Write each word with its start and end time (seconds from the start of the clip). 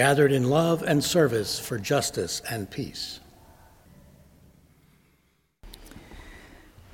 gathered 0.00 0.32
in 0.32 0.48
love 0.48 0.82
and 0.82 1.04
service 1.04 1.58
for 1.58 1.78
justice 1.78 2.40
and 2.50 2.70
peace. 2.70 3.20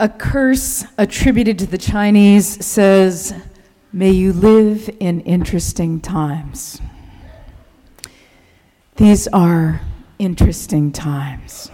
A 0.00 0.08
curse 0.08 0.84
attributed 0.98 1.56
to 1.60 1.66
the 1.66 1.78
Chinese 1.78 2.66
says, 2.66 3.32
May 3.92 4.10
you 4.10 4.32
live 4.32 4.90
in 4.98 5.20
interesting 5.20 6.00
times. 6.00 6.80
These 8.96 9.28
are 9.28 9.80
interesting 10.18 10.90
times. 10.90 11.70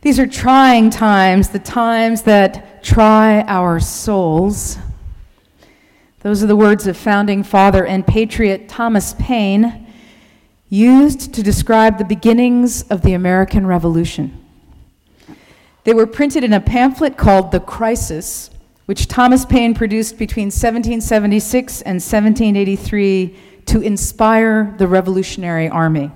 These 0.00 0.18
are 0.18 0.26
trying 0.26 0.90
times, 0.90 1.50
the 1.50 1.60
times 1.60 2.22
that 2.22 2.82
try 2.82 3.42
our 3.42 3.78
souls 3.78 4.76
those 6.22 6.42
are 6.42 6.46
the 6.46 6.56
words 6.56 6.86
of 6.86 6.96
founding 6.96 7.42
father 7.42 7.84
and 7.84 8.06
patriot 8.06 8.68
Thomas 8.68 9.14
Paine, 9.18 9.86
used 10.68 11.34
to 11.34 11.42
describe 11.42 11.98
the 11.98 12.04
beginnings 12.04 12.82
of 12.84 13.02
the 13.02 13.12
American 13.12 13.66
Revolution. 13.66 14.42
They 15.84 15.92
were 15.92 16.06
printed 16.06 16.44
in 16.44 16.52
a 16.52 16.60
pamphlet 16.60 17.16
called 17.16 17.50
The 17.50 17.60
Crisis, 17.60 18.50
which 18.86 19.08
Thomas 19.08 19.44
Paine 19.44 19.74
produced 19.74 20.16
between 20.16 20.46
1776 20.46 21.82
and 21.82 21.96
1783 21.96 23.36
to 23.66 23.82
inspire 23.82 24.74
the 24.78 24.86
Revolutionary 24.86 25.68
Army. 25.68 26.10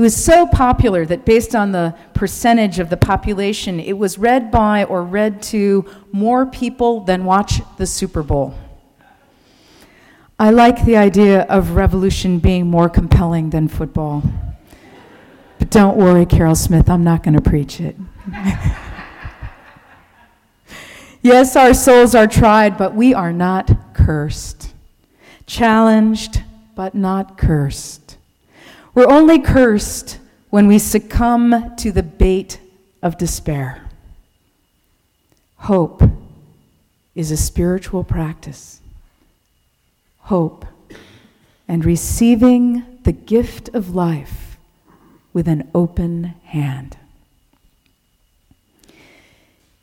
It 0.00 0.02
was 0.02 0.16
so 0.16 0.46
popular 0.46 1.04
that 1.04 1.26
based 1.26 1.54
on 1.54 1.72
the 1.72 1.94
percentage 2.14 2.78
of 2.78 2.88
the 2.88 2.96
population, 2.96 3.78
it 3.78 3.98
was 3.98 4.16
read 4.16 4.50
by 4.50 4.84
or 4.84 5.02
read 5.02 5.42
to 5.52 5.84
more 6.10 6.46
people 6.46 7.00
than 7.00 7.26
watch 7.26 7.60
the 7.76 7.86
Super 7.86 8.22
Bowl. 8.22 8.54
I 10.38 10.52
like 10.52 10.86
the 10.86 10.96
idea 10.96 11.42
of 11.42 11.72
revolution 11.72 12.38
being 12.38 12.66
more 12.66 12.88
compelling 12.88 13.50
than 13.50 13.68
football. 13.68 14.22
But 15.58 15.68
don't 15.68 15.98
worry, 15.98 16.24
Carol 16.24 16.54
Smith, 16.54 16.88
I'm 16.88 17.04
not 17.04 17.22
going 17.22 17.34
to 17.34 17.42
preach 17.42 17.78
it. 17.78 17.94
yes, 21.20 21.54
our 21.56 21.74
souls 21.74 22.14
are 22.14 22.26
tried, 22.26 22.78
but 22.78 22.94
we 22.94 23.12
are 23.12 23.34
not 23.34 23.92
cursed. 23.92 24.72
Challenged, 25.44 26.42
but 26.74 26.94
not 26.94 27.36
cursed. 27.36 27.99
We're 28.94 29.10
only 29.10 29.38
cursed 29.38 30.18
when 30.50 30.66
we 30.66 30.78
succumb 30.78 31.74
to 31.76 31.92
the 31.92 32.02
bait 32.02 32.60
of 33.02 33.16
despair. 33.16 33.88
Hope 35.56 36.02
is 37.14 37.30
a 37.30 37.36
spiritual 37.36 38.02
practice. 38.02 38.80
Hope 40.20 40.64
and 41.68 41.84
receiving 41.84 42.98
the 43.04 43.12
gift 43.12 43.68
of 43.68 43.94
life 43.94 44.56
with 45.32 45.46
an 45.46 45.70
open 45.74 46.34
hand. 46.44 46.96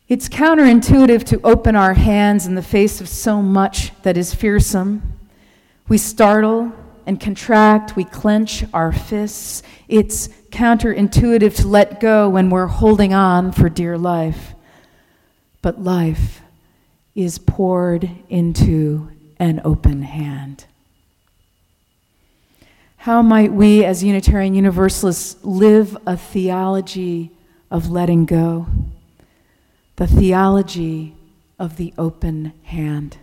It's 0.09 0.28
counterintuitive 0.28 1.23
to 1.25 1.41
open 1.44 1.75
our 1.75 1.94
hands 1.94 2.46
in 2.46 2.56
the 2.56 2.62
face 2.62 3.00
of 3.00 3.07
so 3.07 3.41
much 3.41 3.91
that 4.03 4.17
is 4.17 4.34
fearsome. 4.34 5.01
We 5.88 5.97
startle 5.97 6.73
and 7.07 7.22
contract, 7.22 7.95
we 7.95 8.03
clench 8.03 8.66
our 8.73 8.91
fists. 8.91 9.63
It's 9.88 10.28
counterintuitive 10.51 11.56
to 11.56 11.68
let 11.68 12.01
go 12.01 12.28
when 12.28 12.50
we're 12.50 12.68
holding 12.68 13.13
on 13.13 13.53
for 13.53 13.69
dear 13.69 13.97
life. 13.97 14.53
But 15.62 15.81
life 15.81 16.41
is 17.16 17.40
poured 17.40 18.09
into 18.28 19.09
an 19.40 19.62
open 19.63 20.01
hand. 20.01 20.66
How 22.97 23.22
might 23.22 23.53
we, 23.53 23.85
as 23.85 24.03
Unitarian 24.03 24.53
Universalists, 24.53 25.38
live 25.44 25.97
a 26.06 26.17
theology 26.17 27.31
of 27.72 27.90
letting 27.90 28.25
go? 28.25 28.67
The 29.96 30.07
theology 30.07 31.16
of 31.57 31.78
the 31.78 31.94
open 31.97 32.51
hand. 32.63 33.17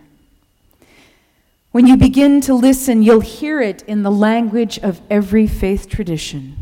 When 1.75 1.87
you 1.87 1.97
begin 1.97 2.39
to 2.39 2.53
listen, 2.53 3.03
you'll 3.03 3.19
hear 3.19 3.59
it 3.59 3.81
in 3.81 4.01
the 4.01 4.09
language 4.09 4.79
of 4.79 5.01
every 5.09 5.45
faith 5.45 5.89
tradition. 5.89 6.55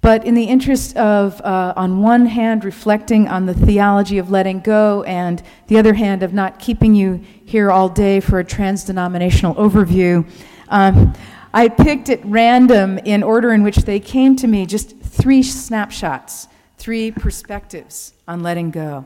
But 0.00 0.24
in 0.24 0.32
the 0.32 0.44
interest 0.44 0.96
of, 0.96 1.42
uh, 1.42 1.74
on 1.76 2.00
one 2.00 2.24
hand, 2.24 2.64
reflecting 2.64 3.28
on 3.28 3.44
the 3.44 3.52
theology 3.52 4.16
of 4.16 4.30
letting 4.30 4.60
go, 4.60 5.02
and 5.02 5.42
the 5.66 5.76
other 5.76 5.92
hand, 5.92 6.22
of 6.22 6.32
not 6.32 6.58
keeping 6.58 6.94
you 6.94 7.22
here 7.44 7.70
all 7.70 7.90
day 7.90 8.20
for 8.20 8.38
a 8.38 8.44
trans 8.44 8.84
denominational 8.84 9.54
overview, 9.56 10.26
um, 10.68 11.12
I 11.52 11.68
picked 11.68 12.08
at 12.08 12.24
random, 12.24 12.96
in 13.00 13.22
order 13.22 13.52
in 13.52 13.62
which 13.62 13.76
they 13.76 14.00
came 14.00 14.36
to 14.36 14.46
me, 14.46 14.64
just 14.64 14.98
three 15.00 15.42
snapshots, 15.42 16.48
three 16.78 17.10
perspectives 17.10 18.14
on 18.26 18.42
letting 18.42 18.70
go. 18.70 19.04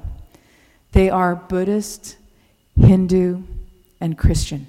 They 0.92 1.10
are 1.10 1.34
Buddhist, 1.34 2.18
Hindu, 2.78 3.42
and 4.04 4.18
Christian. 4.18 4.66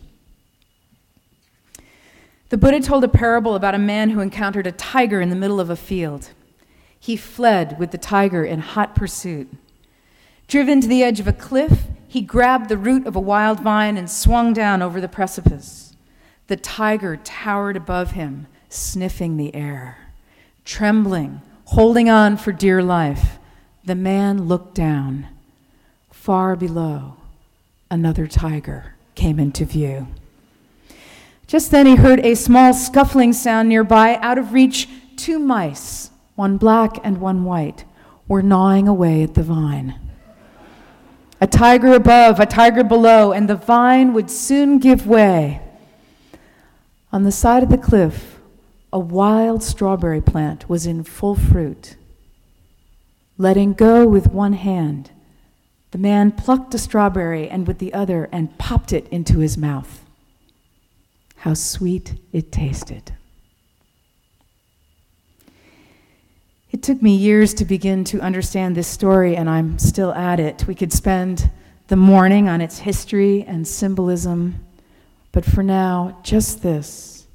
The 2.48 2.58
Buddha 2.58 2.80
told 2.80 3.04
a 3.04 3.10
parable 3.10 3.56
about 3.56 3.76
a 3.76 3.80
man 3.80 4.12
who 4.12 4.22
encountered 4.22 4.66
a 4.66 4.72
tiger 4.72 5.20
in 5.20 5.30
the 5.30 5.36
middle 5.36 5.60
of 5.60 5.70
a 5.70 5.76
field. 5.76 6.30
He 6.98 7.18
fled 7.18 7.78
with 7.78 7.92
the 7.92 7.98
tiger 7.98 8.46
in 8.46 8.60
hot 8.60 8.96
pursuit. 8.96 9.50
Driven 10.48 10.80
to 10.80 10.88
the 10.88 11.04
edge 11.04 11.20
of 11.20 11.28
a 11.28 11.34
cliff, 11.34 11.84
he 12.08 12.22
grabbed 12.22 12.70
the 12.70 12.78
root 12.78 13.06
of 13.06 13.18
a 13.18 13.20
wild 13.20 13.60
vine 13.60 13.98
and 13.98 14.10
swung 14.10 14.54
down 14.54 14.82
over 14.82 15.02
the 15.02 15.10
precipice. 15.10 15.98
The 16.48 16.56
tiger 16.56 17.18
towered 17.18 17.76
above 17.76 18.12
him, 18.12 18.48
sniffing 18.70 19.36
the 19.36 19.54
air. 19.54 19.98
Trembling, 20.64 21.42
holding 21.66 22.10
on 22.10 22.38
for 22.38 22.54
dear 22.54 22.82
life, 22.82 23.38
the 23.84 23.96
man 23.96 24.48
looked 24.48 24.76
down. 24.76 25.28
Far 26.10 26.56
below, 26.56 27.18
another 27.92 28.28
tiger 28.28 28.95
came 29.16 29.40
into 29.40 29.66
view. 29.66 30.08
Just 31.48 31.72
then 31.72 31.86
he 31.86 31.96
heard 31.96 32.20
a 32.26 32.36
small 32.36 32.74
scuffling 32.74 33.34
sound 33.34 33.70
nearby. 33.70 34.16
Out 34.16 34.38
of 34.38 34.54
reach, 34.54 34.88
two 35.16 35.40
mice, 35.40 36.10
one 36.36 36.58
black 36.58 36.98
and 37.04 37.20
one 37.20 37.44
white, 37.44 37.86
were 38.28 38.42
gnawing 38.42 38.88
away 38.88 39.24
at 39.24 39.36
the 39.36 39.44
vine. 39.44 40.00
A 41.40 41.48
tiger 41.48 41.94
above, 41.94 42.40
a 42.40 42.46
tiger 42.46 42.84
below, 42.84 43.32
and 43.32 43.48
the 43.48 43.56
vine 43.56 44.14
would 44.14 44.32
soon 44.32 44.80
give 44.80 45.06
way. 45.06 45.62
On 47.12 47.24
the 47.24 47.32
side 47.32 47.62
of 47.62 47.70
the 47.70 47.78
cliff, 47.78 48.40
a 48.92 49.00
wild 49.00 49.62
strawberry 49.62 50.22
plant 50.22 50.68
was 50.70 50.86
in 50.86 51.04
full 51.04 51.36
fruit. 51.36 51.98
Letting 53.38 53.74
go 53.74 54.08
with 54.08 54.28
one 54.28 54.54
hand, 54.54 55.12
the 55.96 56.02
man 56.02 56.30
plucked 56.30 56.74
a 56.74 56.78
strawberry 56.78 57.48
and 57.48 57.66
with 57.66 57.78
the 57.78 57.94
other 57.94 58.28
and 58.30 58.58
popped 58.58 58.92
it 58.92 59.08
into 59.12 59.40
his 59.40 59.58
mouth. 59.58 60.04
How 61.38 61.54
sweet 61.54 62.16
it 62.34 62.52
tasted. 62.52 63.14
It 66.70 66.84
took 66.84 67.02
me 67.02 67.16
years 67.16 67.54
to 67.54 67.64
begin 67.64 68.04
to 68.04 68.20
understand 68.20 68.76
this 68.76 68.90
story, 68.90 69.38
and 69.38 69.50
I'm 69.50 69.80
still 69.80 70.14
at 70.14 70.38
it. 70.38 70.68
We 70.68 70.76
could 70.76 70.92
spend 70.92 71.50
the 71.88 71.96
morning 71.96 72.50
on 72.50 72.60
its 72.60 72.80
history 72.80 73.46
and 73.48 73.66
symbolism, 73.66 74.66
but 75.32 75.46
for 75.46 75.64
now, 75.64 76.20
just 76.24 76.62
this. 76.62 77.26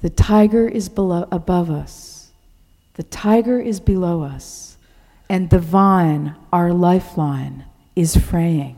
The 0.00 0.08
tiger 0.08 0.66
is 0.66 0.88
below, 0.88 1.28
above 1.30 1.68
us, 1.68 2.32
the 2.94 3.02
tiger 3.02 3.60
is 3.60 3.80
below 3.80 4.22
us 4.22 4.66
and 5.28 5.50
the 5.50 5.58
vine, 5.58 6.36
our 6.52 6.72
lifeline, 6.72 7.64
is 7.96 8.16
fraying. 8.16 8.76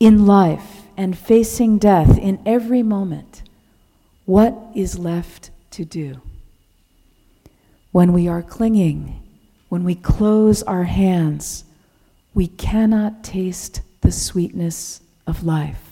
In 0.00 0.24
life 0.26 0.82
and 0.96 1.18
facing 1.18 1.78
death 1.78 2.16
in 2.16 2.40
every 2.46 2.82
moment, 2.82 3.42
what 4.24 4.54
is 4.74 4.98
left 4.98 5.50
to 5.72 5.84
do? 5.84 6.22
When 7.90 8.12
we 8.14 8.28
are 8.28 8.42
clinging, 8.42 9.20
when 9.68 9.84
we 9.84 9.94
close 9.94 10.62
our 10.62 10.84
hands, 10.84 11.64
we 12.32 12.46
cannot 12.46 13.22
taste 13.24 13.82
the 14.00 14.12
sweetness 14.12 15.00
of 15.26 15.44
life. 15.44 15.88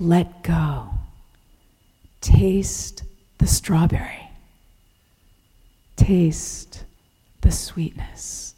let 0.00 0.42
go. 0.42 0.88
Taste 2.22 3.02
the 3.38 3.46
strawberry. 3.46 4.30
Taste 5.96 6.84
the 7.42 7.52
sweetness. 7.52 8.54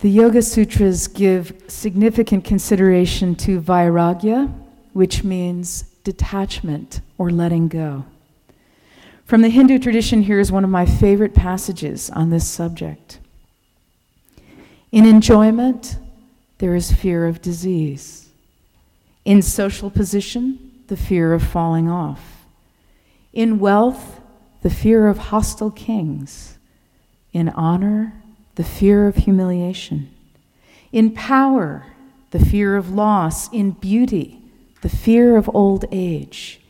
The 0.00 0.10
Yoga 0.10 0.42
Sutras 0.42 1.08
give 1.08 1.54
significant 1.68 2.44
consideration 2.44 3.34
to 3.36 3.60
vairagya, 3.60 4.52
which 4.92 5.24
means 5.24 5.84
detachment 6.04 7.00
or 7.16 7.30
letting 7.30 7.68
go. 7.68 8.04
From 9.24 9.40
the 9.40 9.48
Hindu 9.48 9.78
tradition, 9.78 10.22
here 10.22 10.38
is 10.38 10.52
one 10.52 10.64
of 10.64 10.70
my 10.70 10.84
favorite 10.84 11.34
passages 11.34 12.10
on 12.10 12.28
this 12.28 12.46
subject. 12.46 13.18
In 14.92 15.06
enjoyment, 15.06 15.96
there 16.58 16.74
is 16.74 16.92
fear 16.92 17.26
of 17.26 17.40
disease. 17.40 18.28
In 19.24 19.40
social 19.40 19.90
position, 19.90 20.82
the 20.88 20.96
fear 20.96 21.32
of 21.32 21.42
falling 21.42 21.88
off. 21.88 22.44
In 23.32 23.58
wealth, 23.58 24.20
the 24.62 24.70
fear 24.70 25.08
of 25.08 25.18
hostile 25.18 25.70
kings. 25.70 26.58
In 27.32 27.48
honor, 27.48 28.12
the 28.56 28.64
fear 28.64 29.06
of 29.06 29.16
humiliation. 29.16 30.10
In 30.90 31.12
power, 31.12 31.86
the 32.30 32.44
fear 32.44 32.76
of 32.76 32.90
loss. 32.90 33.48
In 33.52 33.70
beauty, 33.72 34.42
the 34.80 34.88
fear 34.88 35.36
of 35.36 35.48
old 35.54 35.84
age. 35.92 36.60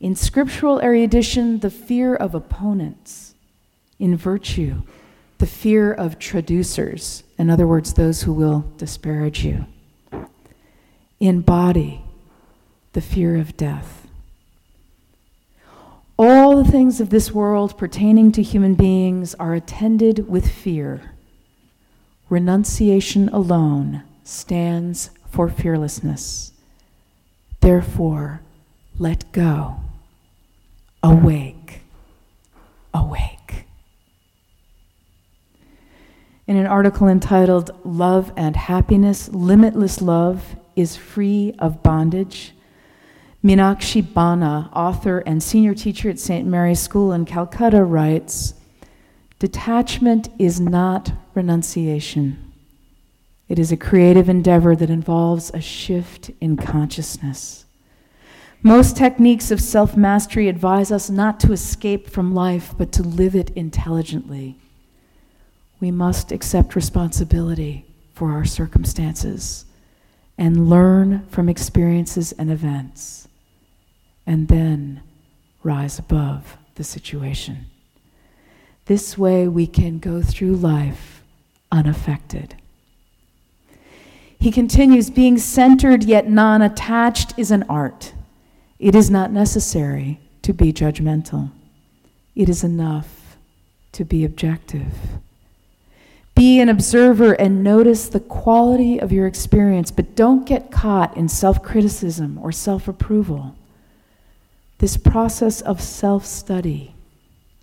In 0.00 0.14
scriptural 0.14 0.80
erudition, 0.80 1.58
the 1.58 1.70
fear 1.70 2.14
of 2.14 2.34
opponents. 2.34 3.34
In 3.98 4.16
virtue, 4.16 4.82
the 5.38 5.46
fear 5.46 5.92
of 5.92 6.18
traducers, 6.18 7.24
in 7.36 7.50
other 7.50 7.66
words, 7.66 7.94
those 7.94 8.22
who 8.22 8.32
will 8.32 8.60
disparage 8.76 9.44
you. 9.44 9.66
In 11.20 11.40
body, 11.40 12.02
the 12.92 13.00
fear 13.00 13.36
of 13.36 13.56
death. 13.56 14.06
All 16.16 16.62
the 16.62 16.70
things 16.70 17.00
of 17.00 17.10
this 17.10 17.32
world 17.32 17.76
pertaining 17.76 18.30
to 18.32 18.42
human 18.42 18.74
beings 18.74 19.34
are 19.34 19.54
attended 19.54 20.28
with 20.28 20.48
fear. 20.48 21.13
Renunciation 22.28 23.28
alone 23.28 24.02
stands 24.22 25.10
for 25.28 25.48
fearlessness. 25.48 26.52
Therefore, 27.60 28.40
let 28.98 29.30
go. 29.32 29.76
Awake. 31.02 31.82
Awake. 32.92 33.66
In 36.46 36.56
an 36.56 36.66
article 36.66 37.08
entitled 37.08 37.70
Love 37.84 38.32
and 38.36 38.54
Happiness, 38.54 39.28
Limitless 39.30 40.00
Love 40.00 40.56
is 40.76 40.96
Free 40.96 41.54
of 41.58 41.82
Bondage, 41.82 42.52
Meenakshi 43.42 44.02
Bana, 44.14 44.70
author 44.72 45.20
and 45.20 45.42
senior 45.42 45.74
teacher 45.74 46.08
at 46.10 46.18
St. 46.18 46.46
Mary's 46.46 46.80
School 46.80 47.12
in 47.12 47.24
Calcutta, 47.24 47.84
writes 47.84 48.54
Detachment 49.38 50.28
is 50.38 50.60
not 50.60 51.12
renunciation. 51.36 52.52
It 53.48 53.58
is 53.58 53.70
a 53.70 53.76
creative 53.76 54.28
endeavor 54.28 54.74
that 54.76 54.90
involves 54.90 55.50
a 55.50 55.60
shift 55.60 56.30
in 56.40 56.56
consciousness. 56.56 57.64
Most 58.62 58.96
techniques 58.96 59.50
of 59.50 59.60
self 59.60 59.96
mastery 59.96 60.48
advise 60.48 60.90
us 60.90 61.10
not 61.10 61.38
to 61.40 61.52
escape 61.52 62.08
from 62.08 62.34
life, 62.34 62.74
but 62.78 62.92
to 62.92 63.02
live 63.02 63.36
it 63.36 63.50
intelligently. 63.50 64.58
We 65.80 65.90
must 65.90 66.32
accept 66.32 66.74
responsibility 66.74 67.84
for 68.14 68.30
our 68.30 68.46
circumstances 68.46 69.66
and 70.38 70.70
learn 70.70 71.26
from 71.26 71.48
experiences 71.48 72.32
and 72.32 72.50
events, 72.50 73.28
and 74.26 74.48
then 74.48 75.02
rise 75.62 75.98
above 75.98 76.56
the 76.76 76.84
situation. 76.84 77.66
This 78.86 79.18
way, 79.18 79.46
we 79.46 79.66
can 79.66 79.98
go 79.98 80.22
through 80.22 80.56
life 80.56 81.23
unaffected. 81.74 82.54
He 84.38 84.52
continues 84.52 85.10
being 85.10 85.38
centered 85.38 86.04
yet 86.04 86.30
non 86.30 86.62
attached 86.62 87.36
is 87.36 87.50
an 87.50 87.64
art. 87.68 88.14
It 88.78 88.94
is 88.94 89.10
not 89.10 89.32
necessary 89.32 90.20
to 90.42 90.52
be 90.52 90.72
judgmental, 90.72 91.50
it 92.36 92.48
is 92.48 92.62
enough 92.62 93.36
to 93.92 94.04
be 94.04 94.24
objective. 94.24 94.92
Be 96.34 96.60
an 96.60 96.68
observer 96.68 97.32
and 97.34 97.62
notice 97.62 98.08
the 98.08 98.18
quality 98.18 98.98
of 98.98 99.12
your 99.12 99.26
experience, 99.26 99.92
but 99.92 100.16
don't 100.16 100.44
get 100.44 100.72
caught 100.72 101.16
in 101.16 101.28
self 101.28 101.62
criticism 101.62 102.38
or 102.42 102.52
self 102.52 102.86
approval. 102.86 103.56
This 104.78 104.96
process 104.96 105.60
of 105.60 105.80
self 105.80 106.24
study 106.24 106.94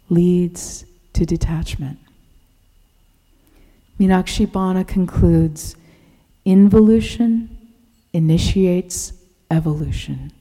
leads 0.10 0.86
to 1.14 1.26
detachment. 1.26 2.00
Meenakshi 4.02 4.52
Bana 4.52 4.84
concludes 4.84 5.76
involution 6.44 7.56
initiates 8.14 9.14
evolution. 9.52 10.32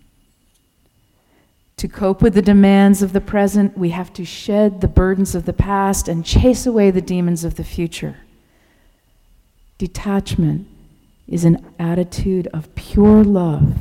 To 1.76 1.86
cope 1.86 2.22
with 2.22 2.32
the 2.32 2.40
demands 2.40 3.02
of 3.02 3.12
the 3.12 3.20
present, 3.20 3.76
we 3.76 3.90
have 3.90 4.14
to 4.14 4.24
shed 4.24 4.80
the 4.80 4.88
burdens 4.88 5.34
of 5.34 5.44
the 5.44 5.52
past 5.52 6.08
and 6.08 6.24
chase 6.24 6.64
away 6.64 6.90
the 6.90 7.02
demons 7.02 7.44
of 7.44 7.56
the 7.56 7.64
future. 7.64 8.16
Detachment 9.76 10.66
is 11.28 11.44
an 11.44 11.62
attitude 11.78 12.46
of 12.54 12.74
pure 12.74 13.22
love, 13.22 13.76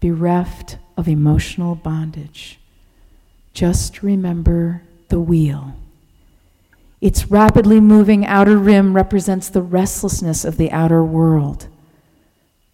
bereft 0.00 0.78
of 0.96 1.06
emotional 1.06 1.74
bondage. 1.74 2.58
Just 3.52 4.02
remember 4.02 4.82
the 5.08 5.20
wheel. 5.20 5.74
Its 7.02 7.32
rapidly 7.32 7.80
moving 7.80 8.24
outer 8.24 8.56
rim 8.56 8.94
represents 8.94 9.48
the 9.48 9.60
restlessness 9.60 10.44
of 10.44 10.56
the 10.56 10.70
outer 10.70 11.02
world. 11.04 11.66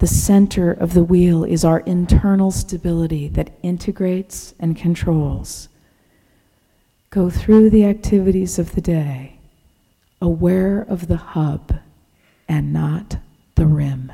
The 0.01 0.07
center 0.07 0.71
of 0.71 0.93
the 0.93 1.03
wheel 1.03 1.45
is 1.45 1.65
our 1.65 1.81
internal 1.81 2.51
stability 2.51 3.29
that 3.29 3.59
integrates 3.63 4.53
and 4.61 4.77
controls. 4.77 5.71
Go 7.09 7.31
through 7.31 7.71
the 7.71 7.87
activities 7.87 8.59
of 8.59 8.75
the 8.75 8.83
day, 8.83 9.39
aware 10.21 10.83
of 10.83 11.09
the 11.09 11.17
hub 11.17 11.81
and 12.47 12.71
not 12.71 13.17
the 13.55 13.67
rim. 13.67 14.13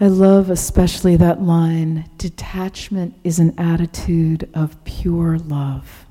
I 0.00 0.06
love 0.06 0.48
especially 0.48 1.16
that 1.16 1.42
line 1.42 2.08
detachment 2.16 3.16
is 3.22 3.38
an 3.38 3.54
attitude 3.58 4.48
of 4.54 4.82
pure 4.84 5.38
love. 5.38 6.06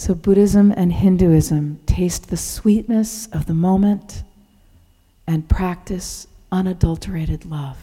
So, 0.00 0.14
Buddhism 0.14 0.72
and 0.74 0.94
Hinduism 0.94 1.80
taste 1.84 2.30
the 2.30 2.38
sweetness 2.38 3.26
of 3.34 3.44
the 3.44 3.52
moment 3.52 4.22
and 5.26 5.46
practice 5.46 6.26
unadulterated 6.50 7.44
love. 7.44 7.76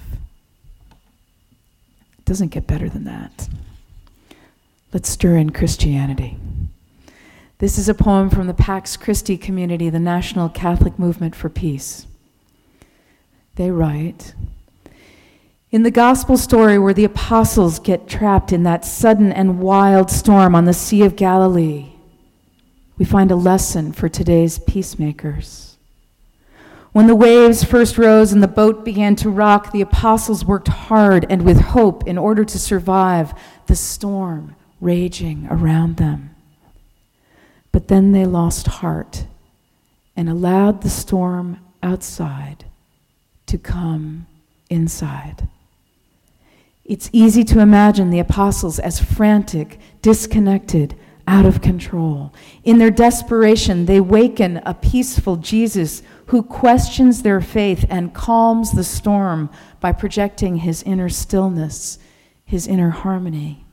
It 2.17 2.25
doesn't 2.25 2.47
get 2.47 2.65
better 2.65 2.89
than 2.89 3.03
that. 3.03 3.47
Let's 4.91 5.09
stir 5.09 5.38
in 5.38 5.51
Christianity. 5.51 6.39
This 7.59 7.77
is 7.77 7.88
a 7.88 7.93
poem 7.93 8.31
from 8.31 8.47
the 8.47 8.53
Pax 8.55 8.97
Christi 8.97 9.38
community, 9.38 9.91
the 9.91 10.00
National 10.00 10.50
Catholic 10.50 10.97
Movement 10.97 11.36
for 11.36 11.50
Peace. 11.50 12.07
They 13.57 13.69
write 13.69 14.33
In 15.69 15.83
the 15.83 15.91
gospel 15.91 16.36
story 16.36 16.79
where 16.79 16.95
the 16.95 17.05
apostles 17.05 17.77
get 17.77 18.07
trapped 18.07 18.51
in 18.51 18.63
that 18.63 18.86
sudden 18.86 19.31
and 19.31 19.59
wild 19.59 20.09
storm 20.09 20.55
on 20.55 20.65
the 20.65 20.74
Sea 20.74 21.03
of 21.03 21.15
Galilee, 21.15 21.91
we 22.98 23.06
find 23.06 23.32
a 23.32 23.36
lesson 23.36 23.92
for 23.92 24.10
today's 24.10 24.60
peacemakers. 24.60 25.77
When 26.92 27.08
the 27.08 27.16
waves 27.16 27.63
first 27.63 27.98
rose 27.98 28.34
and 28.34 28.42
the 28.42 28.48
boat 28.48 28.84
began 28.84 29.16
to 29.18 29.30
rock, 29.30 29.72
the 29.72 29.82
apostles 29.82 30.44
worked 30.44 30.68
hard 30.68 31.25
and 31.30 31.44
with 31.44 31.60
hope 31.60 32.08
in 32.08 32.18
order 32.18 32.44
to 32.44 32.58
survive 32.58 33.34
the 33.68 33.75
storm 33.75 34.56
raging 34.82 35.48
around 35.51 35.98
them. 35.98 36.36
But 37.72 37.88
then 37.88 38.13
they 38.13 38.25
lost 38.25 38.68
heart 38.68 39.25
and 40.16 40.27
allowed 40.27 40.82
the 40.82 40.89
storm 40.89 41.60
outside 41.84 42.66
to 43.46 43.58
come 43.60 44.25
inside. 44.70 45.48
It's 46.84 47.10
easy 47.13 47.44
to 47.44 47.60
imagine 47.60 48.10
the 48.10 48.20
apostles 48.20 48.80
as 48.80 49.00
frantic, 49.00 49.77
disconnected, 50.01 50.96
out 51.27 51.46
of 51.46 51.62
control. 51.62 52.34
In 52.63 52.77
their 52.77 52.89
desperation, 52.89 53.86
they 53.86 54.00
waken 54.00 54.62
a 54.65 54.74
peaceful 54.74 55.36
Jesus 55.36 56.01
who 56.27 56.41
questions 56.41 57.22
their 57.22 57.41
faith 57.41 57.86
and 57.89 58.13
calms 58.13 58.72
the 58.72 58.84
storm 58.84 59.50
by 59.79 59.91
projecting 59.91 60.57
his 60.57 60.81
inner 60.84 61.10
stillness, 61.10 62.00
his 62.46 62.65
inner 62.65 62.89
harmony, 62.89 63.65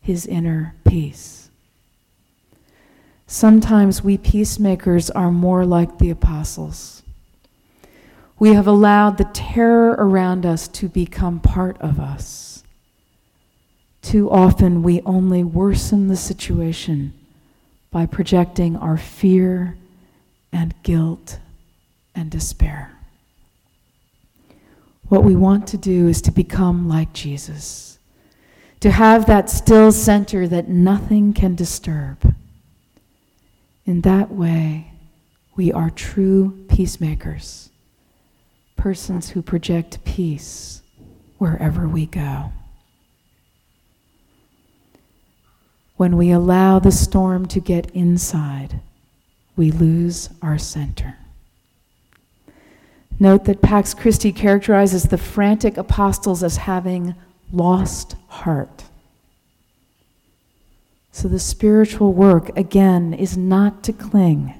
his 0.00 0.26
inner 0.26 0.74
peace. 0.84 1.48
Sometimes 3.26 4.04
we 4.04 4.18
peacemakers 4.18 5.10
are 5.10 5.32
more 5.32 5.64
like 5.64 5.98
the 5.98 6.10
apostles. 6.10 7.02
We 8.38 8.52
have 8.52 8.66
allowed 8.66 9.16
the 9.18 9.30
terror 9.32 9.92
around 9.92 10.44
us 10.44 10.68
to 10.68 10.88
become 10.88 11.40
part 11.40 11.80
of 11.80 11.98
us. 11.98 12.55
Too 14.06 14.30
often 14.30 14.84
we 14.84 15.00
only 15.00 15.42
worsen 15.42 16.06
the 16.06 16.16
situation 16.16 17.12
by 17.90 18.06
projecting 18.06 18.76
our 18.76 18.96
fear 18.96 19.76
and 20.52 20.80
guilt 20.84 21.40
and 22.14 22.30
despair. 22.30 22.92
What 25.08 25.24
we 25.24 25.34
want 25.34 25.66
to 25.66 25.76
do 25.76 26.06
is 26.06 26.22
to 26.22 26.30
become 26.30 26.88
like 26.88 27.14
Jesus, 27.14 27.98
to 28.78 28.92
have 28.92 29.26
that 29.26 29.50
still 29.50 29.90
center 29.90 30.46
that 30.46 30.68
nothing 30.68 31.32
can 31.32 31.56
disturb. 31.56 32.32
In 33.86 34.02
that 34.02 34.30
way, 34.30 34.92
we 35.56 35.72
are 35.72 35.90
true 35.90 36.64
peacemakers, 36.68 37.70
persons 38.76 39.30
who 39.30 39.42
project 39.42 40.04
peace 40.04 40.82
wherever 41.38 41.88
we 41.88 42.06
go. 42.06 42.52
When 45.96 46.16
we 46.16 46.30
allow 46.30 46.78
the 46.78 46.92
storm 46.92 47.46
to 47.46 47.60
get 47.60 47.90
inside, 47.90 48.80
we 49.56 49.70
lose 49.70 50.28
our 50.42 50.58
center. 50.58 51.16
Note 53.18 53.46
that 53.46 53.62
Pax 53.62 53.94
Christi 53.94 54.30
characterizes 54.30 55.04
the 55.04 55.16
frantic 55.16 55.78
apostles 55.78 56.42
as 56.42 56.58
having 56.58 57.14
lost 57.50 58.14
heart. 58.28 58.84
So 61.12 61.28
the 61.28 61.38
spiritual 61.38 62.12
work, 62.12 62.54
again, 62.58 63.14
is 63.14 63.38
not 63.38 63.82
to 63.84 63.94
cling, 63.94 64.52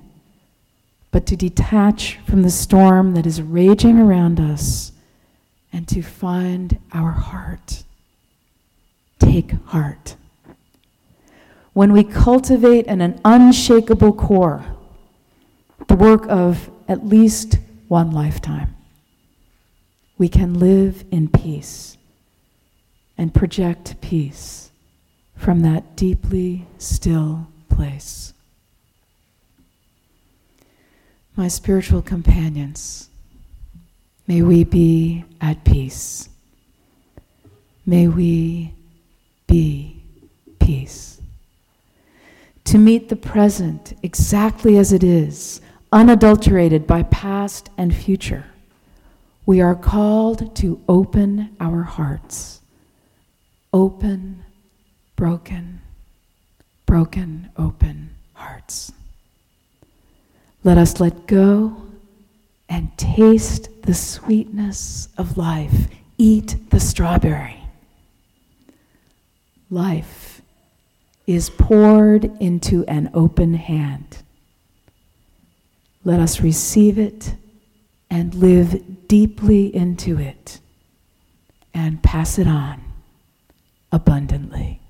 but 1.10 1.26
to 1.26 1.36
detach 1.36 2.18
from 2.26 2.40
the 2.40 2.50
storm 2.50 3.12
that 3.12 3.26
is 3.26 3.42
raging 3.42 3.98
around 3.98 4.40
us 4.40 4.92
and 5.70 5.86
to 5.88 6.00
find 6.00 6.78
our 6.92 7.10
heart. 7.10 7.84
Take 9.18 9.52
heart. 9.66 10.16
When 11.76 11.92
we 11.92 12.04
cultivate 12.04 12.86
an, 12.86 13.02
an 13.02 13.20
unshakable 13.22 14.14
core, 14.14 14.64
the 15.88 15.94
work 15.94 16.24
of 16.26 16.70
at 16.88 17.06
least 17.06 17.58
one 17.86 18.12
lifetime. 18.12 18.74
We 20.16 20.30
can 20.30 20.58
live 20.58 21.04
in 21.10 21.28
peace 21.28 21.98
and 23.18 23.34
project 23.34 24.00
peace 24.00 24.70
from 25.36 25.60
that 25.60 25.96
deeply 25.96 26.66
still 26.78 27.46
place. 27.68 28.32
My 31.36 31.48
spiritual 31.48 32.00
companions, 32.00 33.10
may 34.26 34.40
we 34.40 34.64
be 34.64 35.26
at 35.42 35.62
peace. 35.62 36.30
May 37.84 38.08
we 38.08 38.72
be 39.46 40.02
peace. 40.58 41.15
To 42.66 42.78
meet 42.78 43.08
the 43.08 43.16
present 43.16 43.96
exactly 44.02 44.76
as 44.76 44.92
it 44.92 45.04
is 45.04 45.60
unadulterated 45.92 46.84
by 46.84 47.04
past 47.04 47.70
and 47.78 47.94
future. 47.94 48.44
We 49.46 49.60
are 49.60 49.76
called 49.76 50.56
to 50.56 50.82
open 50.88 51.56
our 51.60 51.82
hearts. 51.82 52.60
Open, 53.72 54.42
broken, 55.14 55.80
broken, 56.86 57.50
open 57.56 58.10
hearts. 58.34 58.92
Let 60.64 60.76
us 60.76 60.98
let 60.98 61.28
go 61.28 61.82
and 62.68 62.98
taste 62.98 63.68
the 63.82 63.94
sweetness 63.94 65.08
of 65.16 65.38
life. 65.38 65.86
Eat 66.18 66.56
the 66.70 66.80
strawberry. 66.80 67.62
Life 69.70 70.35
is 71.26 71.50
poured 71.50 72.24
into 72.40 72.84
an 72.86 73.10
open 73.12 73.54
hand. 73.54 74.22
Let 76.04 76.20
us 76.20 76.40
receive 76.40 76.98
it 76.98 77.34
and 78.08 78.34
live 78.34 79.08
deeply 79.08 79.74
into 79.74 80.18
it 80.18 80.60
and 81.74 82.02
pass 82.02 82.38
it 82.38 82.46
on 82.46 82.80
abundantly. 83.92 84.80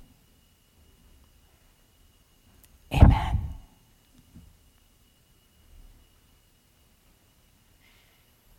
Amen. 2.93 3.26